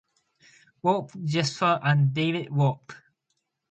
[0.83, 2.91] Wolpe, Joseph and David Wolpe.